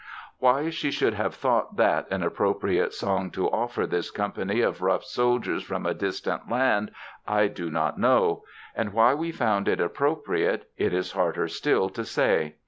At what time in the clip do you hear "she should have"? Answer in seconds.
0.71-1.35